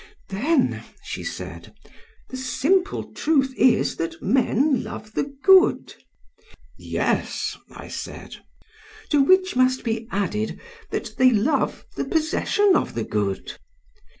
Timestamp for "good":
5.43-5.93, 13.03-13.59